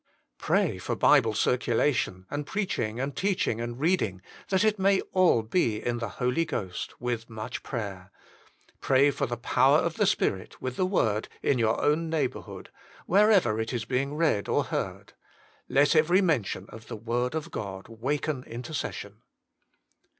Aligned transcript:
Pray 0.39 0.79
for 0.79 0.95
Bible 0.95 1.35
circulation, 1.35 2.25
and 2.31 2.47
preaching 2.47 2.99
and 2.99 3.15
teaching 3.15 3.61
and 3.61 3.79
reading, 3.79 4.19
that 4.49 4.63
it 4.63 4.79
may 4.79 4.99
all 5.13 5.43
be 5.43 5.79
in 5.79 5.99
the 5.99 6.09
Holy 6.17 6.43
Ghost, 6.43 6.99
with 6.99 7.29
much 7.29 7.61
prayer. 7.61 8.09
Pray 8.79 9.11
for 9.11 9.27
the 9.27 9.37
power 9.37 9.77
of 9.77 9.97
the 9.97 10.07
Spirit 10.07 10.59
with 10.59 10.75
the 10.75 10.87
word 10.87 11.27
in 11.43 11.59
your 11.59 11.79
own 11.79 12.09
neighbourhood, 12.09 12.71
wherever 13.05 13.59
it 13.59 13.71
is 13.71 13.85
being 13.85 14.15
read 14.15 14.49
or 14.49 14.63
heard. 14.63 15.13
Let 15.69 15.95
every 15.95 16.19
mention 16.19 16.65
of 16.69 16.87
"The 16.87 16.97
Word 16.97 17.35
of 17.35 17.51
God" 17.51 17.87
waken 17.87 18.43
intercession. 18.45 19.21